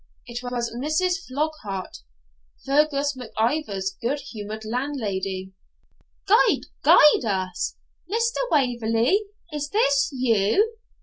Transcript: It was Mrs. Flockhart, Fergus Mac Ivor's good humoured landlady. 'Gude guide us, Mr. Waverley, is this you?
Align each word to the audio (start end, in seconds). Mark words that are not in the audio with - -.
It 0.25 0.41
was 0.41 0.73
Mrs. 0.75 1.23
Flockhart, 1.27 1.97
Fergus 2.65 3.15
Mac 3.15 3.29
Ivor's 3.37 3.95
good 4.01 4.19
humoured 4.19 4.65
landlady. 4.65 5.51
'Gude 6.25 6.65
guide 6.81 7.23
us, 7.23 7.75
Mr. 8.09 8.39
Waverley, 8.49 9.21
is 9.53 9.69
this 9.69 10.09
you? 10.11 10.77